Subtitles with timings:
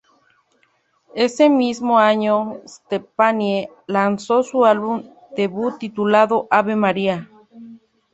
[1.13, 5.03] Ese mismo año, Stephanie lanzó su álbum
[5.35, 7.29] debut titulado "Ave María".